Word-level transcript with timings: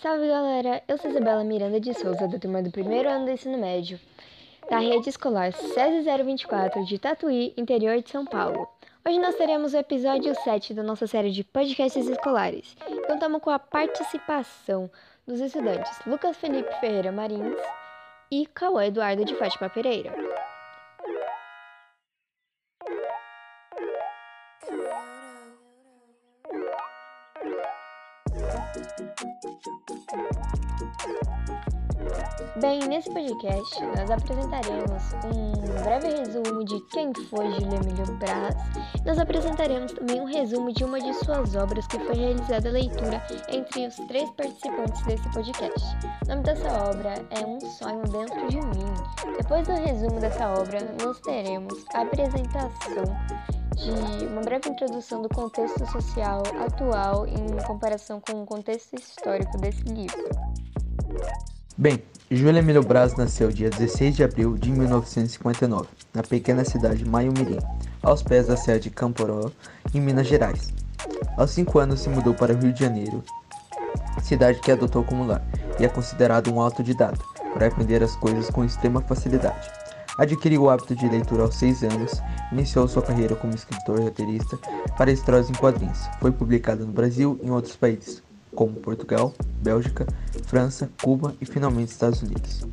Salve 0.00 0.28
galera, 0.28 0.80
eu 0.86 0.96
sou 0.96 1.10
Isabela 1.10 1.42
Miranda 1.42 1.80
de 1.80 1.92
Souza, 1.92 2.28
da 2.28 2.38
turma 2.38 2.62
do 2.62 2.70
primeiro 2.70 3.10
ano 3.10 3.24
do 3.24 3.32
ensino 3.32 3.58
médio, 3.58 3.98
da 4.70 4.78
rede 4.78 5.08
escolar 5.08 5.52
SESI 5.52 6.02
024 6.22 6.84
de 6.84 7.00
Tatuí, 7.00 7.52
interior 7.56 8.00
de 8.00 8.08
São 8.08 8.24
Paulo. 8.24 8.68
Hoje 9.04 9.18
nós 9.18 9.34
teremos 9.34 9.74
o 9.74 9.76
episódio 9.76 10.32
7 10.44 10.72
da 10.72 10.84
nossa 10.84 11.08
série 11.08 11.32
de 11.32 11.42
podcasts 11.42 12.06
escolares. 12.06 12.76
Contamos 13.08 13.42
com 13.42 13.50
a 13.50 13.58
participação 13.58 14.88
dos 15.26 15.40
estudantes 15.40 15.90
Lucas 16.06 16.36
Felipe 16.36 16.72
Ferreira 16.78 17.10
Marins 17.10 17.58
e 18.30 18.46
Cauã 18.46 18.84
Eduardo 18.84 19.24
de 19.24 19.34
Fátima 19.34 19.68
Pereira. 19.68 20.12
Bem, 32.60 32.80
nesse 32.88 33.10
podcast 33.10 33.78
nós 33.84 34.10
apresentaremos 34.10 35.02
um 35.26 35.82
breve 35.82 36.08
resumo 36.08 36.64
de 36.64 36.80
quem 36.86 37.12
foi 37.28 37.50
Júlio 37.52 37.74
Emílio 37.74 38.16
Braz. 38.16 38.56
Nós 39.04 39.18
apresentaremos 39.18 39.92
também 39.92 40.18
um 40.22 40.24
resumo 40.24 40.72
de 40.72 40.82
uma 40.82 40.98
de 40.98 41.12
suas 41.12 41.54
obras 41.54 41.86
que 41.88 41.98
foi 41.98 42.14
realizada 42.14 42.70
a 42.70 42.72
leitura 42.72 43.22
entre 43.50 43.86
os 43.86 43.96
três 43.96 44.30
participantes 44.30 45.02
desse 45.02 45.30
podcast. 45.30 45.96
O 46.24 46.28
nome 46.28 46.42
dessa 46.42 46.72
obra 46.84 47.14
é 47.30 47.44
Um 47.44 47.60
Sonho 47.60 48.02
Dentro 48.04 48.48
de 48.48 48.62
Mim. 48.62 48.94
Depois 49.36 49.68
do 49.68 49.74
resumo 49.74 50.18
dessa 50.20 50.48
obra, 50.48 50.78
nós 51.04 51.20
teremos 51.20 51.84
a 51.94 52.00
apresentação 52.00 53.04
de 53.78 54.26
uma 54.26 54.40
breve 54.40 54.68
introdução 54.68 55.22
do 55.22 55.28
contexto 55.28 55.86
social 55.86 56.42
atual 56.66 57.26
em 57.26 57.46
comparação 57.64 58.20
com 58.20 58.42
o 58.42 58.46
contexto 58.46 58.94
histórico 58.94 59.56
desse 59.58 59.82
livro. 59.84 60.28
Bem, 61.76 62.02
Júlio 62.28 62.58
Emílio 62.58 62.82
Braz 62.82 63.14
nasceu 63.16 63.52
dia 63.52 63.70
16 63.70 64.16
de 64.16 64.24
abril 64.24 64.58
de 64.58 64.70
1959, 64.70 65.88
na 66.12 66.22
pequena 66.24 66.64
cidade 66.64 67.04
de 67.04 67.08
Maiumirim, 67.08 67.58
aos 68.02 68.20
pés 68.20 68.48
da 68.48 68.56
Serra 68.56 68.80
de 68.80 68.90
Camporó, 68.90 69.50
em 69.94 70.00
Minas 70.00 70.26
Gerais. 70.26 70.72
Aos 71.36 71.52
5 71.52 71.78
anos 71.78 72.00
se 72.00 72.08
mudou 72.08 72.34
para 72.34 72.52
o 72.52 72.58
Rio 72.58 72.72
de 72.72 72.80
Janeiro, 72.80 73.22
cidade 74.20 74.60
que 74.60 74.72
adotou 74.72 75.04
como 75.04 75.24
lar, 75.24 75.42
e 75.78 75.84
é 75.84 75.88
considerado 75.88 76.52
um 76.52 76.60
autodidata, 76.60 77.24
por 77.52 77.62
aprender 77.62 78.02
as 78.02 78.16
coisas 78.16 78.50
com 78.50 78.64
extrema 78.64 79.00
facilidade. 79.00 79.77
Adquiriu 80.18 80.62
o 80.62 80.70
hábito 80.70 80.96
de 80.96 81.08
leitura 81.08 81.44
aos 81.44 81.54
6 81.54 81.84
anos, 81.84 82.20
iniciou 82.50 82.88
sua 82.88 83.02
carreira 83.02 83.36
como 83.36 83.54
escritor 83.54 84.00
e 84.00 84.02
roteirista 84.02 84.58
para 84.96 85.12
histórias 85.12 85.48
em 85.48 85.54
quadrinhos. 85.54 86.08
Foi 86.20 86.32
publicada 86.32 86.84
no 86.84 86.92
Brasil 86.92 87.38
e 87.40 87.46
em 87.46 87.50
outros 87.50 87.76
países, 87.76 88.20
como 88.52 88.80
Portugal, 88.80 89.32
Bélgica, 89.62 90.08
França, 90.44 90.90
Cuba 91.00 91.36
e 91.40 91.46
finalmente 91.46 91.92
Estados 91.92 92.20
Unidos. 92.20 92.66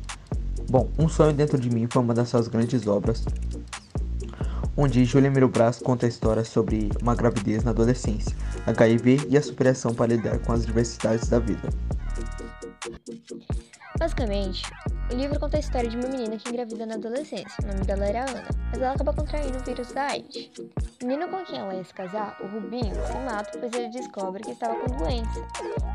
Bom, 0.68 0.90
Um 0.98 1.08
Sonho 1.08 1.32
Dentro 1.32 1.56
de 1.56 1.70
Mim 1.70 1.86
foi 1.88 2.02
uma 2.02 2.12
das 2.12 2.28
suas 2.28 2.48
grandes 2.48 2.84
obras, 2.88 3.24
onde 4.76 5.04
Júlia 5.04 5.30
Miro 5.30 5.48
Brás 5.48 5.78
conta 5.78 6.04
a 6.04 6.08
história 6.08 6.44
sobre 6.44 6.90
uma 7.00 7.14
gravidez 7.14 7.62
na 7.62 7.70
adolescência, 7.70 8.36
HIV 8.66 9.28
e 9.30 9.36
a 9.36 9.42
superação 9.42 9.94
para 9.94 10.16
lidar 10.16 10.40
com 10.40 10.52
as 10.52 10.66
diversidades 10.66 11.28
da 11.28 11.38
vida. 11.38 11.68
Basicamente, 13.96 14.62
o 15.10 15.14
livro 15.14 15.38
conta 15.38 15.56
a 15.56 15.60
história 15.60 15.88
de 15.88 15.96
uma 15.96 16.08
menina 16.08 16.36
que 16.36 16.48
engravida 16.48 16.84
na 16.84 16.94
adolescência. 16.94 17.56
O 17.62 17.66
nome 17.66 17.80
dela 17.80 18.06
era 18.06 18.28
Ana, 18.28 18.42
mas 18.70 18.82
ela 18.82 18.92
acaba 18.92 19.12
contraindo 19.12 19.56
o 19.56 19.62
vírus 19.62 19.92
da 19.92 20.08
AIDS. 20.08 20.50
O 21.02 21.06
menino 21.06 21.28
com 21.28 21.44
quem 21.44 21.58
ela 21.58 21.74
ia 21.74 21.84
se 21.84 21.94
casar, 21.94 22.36
o 22.40 22.46
Rubinho, 22.46 22.94
se 23.06 23.18
mata 23.18 23.58
pois 23.58 23.72
ele 23.72 23.88
descobre 23.88 24.42
que 24.42 24.50
estava 24.50 24.74
com 24.74 24.96
doença, 24.96 25.46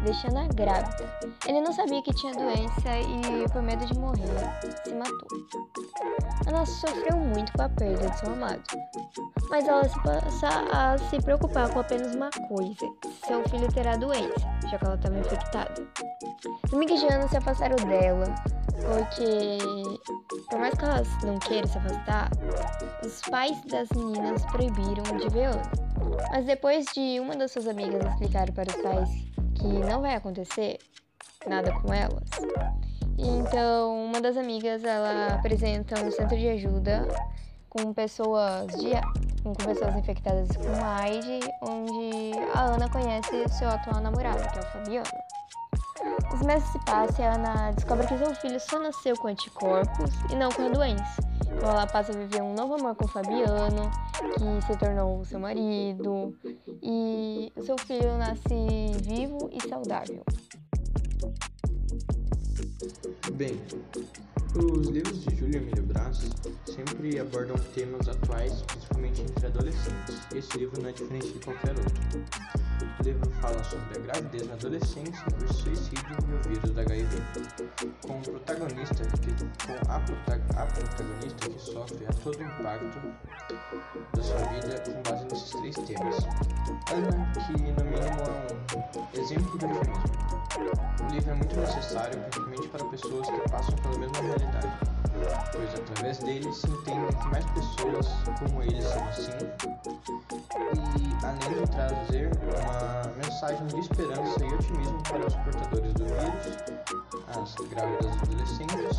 deixando-a 0.04 0.48
grávida. 0.48 1.06
Ele 1.46 1.62
não 1.62 1.74
sabia 1.74 2.02
que 2.04 2.14
tinha 2.14 2.34
doença 2.34 2.90
e, 3.00 3.50
por 3.52 3.62
medo 3.62 3.86
de 3.86 4.00
morrer, 4.00 4.28
se 4.84 4.94
matou. 4.94 5.28
Ana 6.48 6.66
sofreu 6.66 7.18
muito 7.18 7.52
com 7.54 7.64
a 7.64 7.70
perda 7.70 8.10
de 8.10 8.20
seu 8.20 8.32
amado, 8.32 8.64
mas 9.50 9.68
ela 9.68 9.88
se 9.88 10.04
passa 10.04 10.50
a 10.72 10.98
se 10.98 11.22
preocupar 11.22 11.70
com 11.70 11.80
apenas 11.80 12.16
uma 12.16 12.30
coisa: 12.48 12.88
seu 13.26 13.48
filho 13.50 13.72
terá 13.72 13.96
doença, 13.98 14.48
já 14.70 14.78
que 14.78 14.86
ela 14.86 14.96
estava 14.96 15.20
infectada. 15.20 15.88
Os 16.66 16.74
amigos 16.74 17.00
de 17.00 17.08
Ana 17.08 17.28
se 17.28 17.38
afastaram 17.38 17.76
dela, 17.88 18.26
porque, 18.74 19.58
por 20.50 20.60
mais 20.60 20.74
que 20.74 20.86
elas 20.86 21.08
não 21.24 21.38
queiram 21.40 21.68
se 21.68 21.78
afastar, 21.78 22.30
os 23.06 23.22
pais 23.30 23.62
das 23.66 23.90
meninas 23.90 24.46
proibiram 24.46 25.04
de 25.18 25.40
Ana. 25.40 25.62
Mas 26.32 26.46
depois 26.46 26.86
de 26.94 27.20
uma 27.20 27.36
das 27.36 27.52
suas 27.52 27.68
amigas 27.68 28.04
explicar 28.04 28.52
para 28.52 28.70
os 28.70 28.82
pais 28.82 29.10
que 29.56 29.68
não 29.68 30.02
vai 30.02 30.16
acontecer 30.16 30.80
nada 31.48 31.72
com 31.82 31.94
elas, 31.94 32.30
então 33.18 34.06
uma 34.06 34.22
das 34.22 34.38
amigas 34.38 34.84
ela 34.84 35.36
apresenta 35.36 36.04
um 36.04 36.12
centro 36.12 36.38
de 36.38 36.48
ajuda 36.50 37.08
com 37.70 37.94
pessoas 37.94 38.68
de 38.78 38.92
com 39.44 39.54
pessoas 39.54 39.96
infectadas 39.96 40.50
com 40.56 40.86
AIDS, 40.86 41.48
onde 41.62 42.32
a 42.54 42.62
Ana 42.62 42.88
conhece 42.90 43.48
seu 43.50 43.70
atual 43.70 44.02
namorado, 44.02 44.42
que 44.52 44.60
é 44.60 44.62
o 44.62 44.66
Fabiano. 44.66 45.10
Os 46.34 46.42
meses 46.42 46.68
se 46.70 46.80
passam 46.86 47.26
e 47.26 47.28
a 47.28 47.34
Ana 47.34 47.72
descobre 47.72 48.08
que 48.08 48.18
seu 48.18 48.34
filho 48.36 48.60
só 48.60 48.80
nasceu 48.80 49.16
com 49.18 49.28
anticorpos 49.28 50.12
e 50.32 50.36
não 50.36 50.50
com 50.50 50.66
a 50.66 50.70
doença. 50.70 51.22
Então 51.56 51.70
ela 51.70 51.86
passa 51.86 52.12
a 52.12 52.16
viver 52.16 52.42
um 52.42 52.54
novo 52.54 52.76
amor 52.76 52.96
com 52.96 53.06
o 53.06 53.08
Fabiano, 53.08 53.92
que 54.34 54.66
se 54.66 54.78
tornou 54.80 55.24
seu 55.26 55.40
marido, 55.40 56.36
e 56.82 57.52
o 57.56 57.62
seu 57.64 57.78
filho 57.78 58.18
nasce 58.18 58.92
vivo 59.04 59.50
e 59.52 59.68
saudável. 59.68 60.24
Bem, 63.34 63.60
os 64.56 64.88
livros 64.88 65.24
de 65.24 65.36
Júlia 65.36 65.58
Emílio 65.58 65.84
Brás 65.84 66.30
sempre 66.66 67.20
abordam 67.20 67.56
temas 67.74 68.08
atuais, 68.10 68.62
principalmente 68.64 69.22
entre 69.22 69.46
adolescentes. 69.46 70.20
Esse 70.36 70.58
livro 70.58 70.82
não 70.82 70.90
é 70.90 70.92
diferente 70.92 71.32
de 71.32 71.40
qualquer 71.40 71.70
outro. 71.72 72.26
O 73.00 73.04
livro 73.04 73.32
fala 73.42 73.64
sobre 73.64 73.98
a 73.98 74.02
gravidez 74.02 74.48
na 74.48 74.54
adolescência, 74.54 75.24
o 75.42 75.54
suicídio 75.54 76.18
e 76.28 76.34
o 76.34 76.50
vírus 76.50 76.72
da 76.72 76.82
HIV, 76.82 77.21
com 79.80 79.92
a, 79.92 80.64
a 80.64 80.66
protagonista 80.66 81.50
que 81.50 81.60
sofre 81.60 82.06
a 82.06 82.14
todo 82.14 82.38
o 82.38 82.44
impacto 82.44 83.00
da 84.16 84.24
sua 84.24 84.38
vida 84.38 84.84
com 84.86 85.02
base 85.10 85.24
nesses 85.26 85.50
três 85.52 85.76
temas. 85.76 86.18
Ana, 86.92 87.32
que 87.34 87.52
no 87.54 87.60
mínimo 87.60 87.80
é 87.80 89.18
um 89.18 89.22
exemplo 89.22 89.58
de 89.58 89.66
otimismo. 89.66 90.04
O 91.02 91.14
livro 91.14 91.32
é 91.32 91.34
muito 91.34 91.56
necessário, 91.60 92.20
principalmente 92.20 92.68
para 92.68 92.86
pessoas 92.86 93.30
que 93.30 93.50
passam 93.50 93.76
pela 93.78 93.98
mesma 93.98 94.18
realidade, 94.22 95.01
pois 95.52 95.74
através 95.76 96.20
dele 96.20 96.52
se 96.52 96.68
entende 96.68 97.16
que 97.16 97.28
mais 97.28 97.46
pessoas 97.52 98.08
como 98.40 98.64
eles 98.64 98.84
são 98.84 99.08
assim, 99.08 99.32
e 101.00 101.26
além 101.26 101.62
de 101.62 101.72
trazer 101.72 102.32
uma 102.44 103.16
mensagem 103.16 103.68
de 103.68 103.80
esperança 103.80 104.44
e 104.44 104.54
otimismo 104.54 105.04
para 105.04 105.28
os 105.28 105.36
portadores 105.36 105.94
do 105.94 106.06
vírus, 106.06 106.58
as 107.28 107.56
grávidas 107.70 108.18
adolescentes 108.22 108.98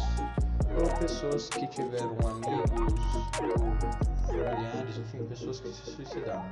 ou 0.78 0.99
pessoas 0.99 1.49
que 1.50 1.66
tiveram 1.66 2.16
amigos 2.27 2.71
ou 3.41 4.27
familiares, 4.27 4.99
enfim, 4.99 5.25
pessoas 5.25 5.61
que 5.61 5.69
se 5.69 5.91
suicidaram. 5.91 6.44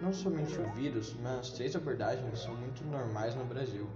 Não 0.00 0.12
somente 0.12 0.58
o 0.58 0.72
vírus, 0.72 1.14
mas 1.22 1.50
três 1.50 1.76
abordagens 1.76 2.38
são 2.38 2.54
muito 2.54 2.84
normais 2.84 3.34
no 3.34 3.44
Brasil, 3.44 3.86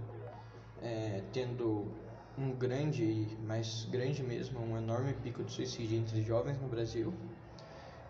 é, 0.81 1.23
tendo 1.33 1.91
um 2.37 2.51
grande, 2.51 3.27
mais 3.45 3.87
grande 3.89 4.21
mesmo, 4.21 4.59
um 4.59 4.77
enorme 4.77 5.13
pico 5.13 5.43
de 5.43 5.51
suicídio 5.51 5.97
entre 5.97 6.21
jovens 6.21 6.59
no 6.61 6.67
Brasil 6.67 7.13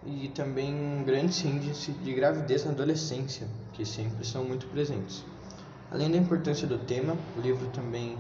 e 0.04 0.30
também 0.30 0.74
um 0.74 1.04
grande 1.04 1.48
índice 1.48 1.92
de 1.92 2.14
gravidez 2.14 2.66
na 2.66 2.72
adolescência, 2.72 3.48
que 3.74 3.86
sempre 3.86 4.26
são 4.26 4.44
muito 4.44 4.68
presentes. 4.68 5.24
Além 5.92 6.12
da 6.12 6.18
importância 6.18 6.68
do 6.68 6.78
tema, 6.80 7.16
o 7.38 7.42
livro 7.42 7.68
também 7.70 8.18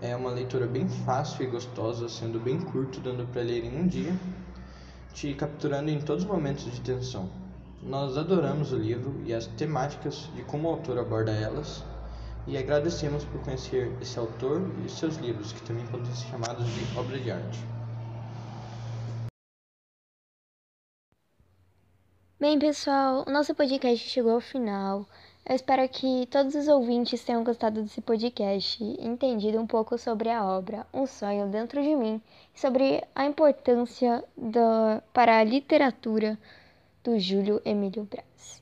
é 0.00 0.16
uma 0.16 0.30
leitura 0.30 0.66
bem 0.66 0.88
fácil 0.88 1.44
e 1.44 1.46
gostosa, 1.46 2.08
sendo 2.08 2.40
bem 2.40 2.58
curto, 2.58 3.00
dando 3.00 3.26
para 3.26 3.42
ler 3.42 3.64
em 3.64 3.78
um 3.78 3.86
dia, 3.86 4.14
te 5.12 5.34
capturando 5.34 5.90
em 5.90 6.00
todos 6.00 6.24
os 6.24 6.30
momentos 6.30 6.64
de 6.64 6.80
tensão. 6.80 7.28
Nós 7.82 8.16
adoramos 8.16 8.72
o 8.72 8.76
livro 8.76 9.20
e 9.24 9.34
as 9.34 9.46
temáticas 9.46 10.30
de 10.34 10.42
como 10.42 10.68
o 10.68 10.72
autor 10.72 10.98
aborda 10.98 11.32
elas, 11.32 11.84
e 12.46 12.56
agradecemos 12.56 13.24
por 13.24 13.42
conhecer 13.42 13.90
esse 14.00 14.18
autor 14.18 14.62
e 14.84 14.88
seus 14.88 15.16
livros, 15.16 15.52
que 15.52 15.62
também 15.62 15.86
podem 15.86 16.12
ser 16.14 16.28
chamados 16.28 16.66
de 16.66 16.98
obra 16.98 17.18
de 17.18 17.30
arte. 17.30 17.58
Bem, 22.38 22.58
pessoal, 22.58 23.24
o 23.26 23.30
nosso 23.30 23.54
podcast 23.54 24.08
chegou 24.08 24.32
ao 24.32 24.40
final. 24.40 25.06
Eu 25.44 25.56
espero 25.56 25.86
que 25.88 26.26
todos 26.30 26.54
os 26.54 26.68
ouvintes 26.68 27.22
tenham 27.22 27.44
gostado 27.44 27.82
desse 27.82 28.00
podcast 28.00 28.82
e 28.82 29.06
entendido 29.06 29.60
um 29.60 29.66
pouco 29.66 29.98
sobre 29.98 30.30
a 30.30 30.44
obra 30.44 30.86
Um 30.92 31.06
Sonho 31.06 31.48
Dentro 31.48 31.82
de 31.82 31.94
Mim 31.94 32.22
e 32.54 32.60
sobre 32.60 33.04
a 33.14 33.26
importância 33.26 34.24
da, 34.36 35.02
para 35.12 35.38
a 35.38 35.44
literatura 35.44 36.38
do 37.04 37.18
Júlio 37.18 37.60
Emílio 37.64 38.04
Braz. 38.04 38.59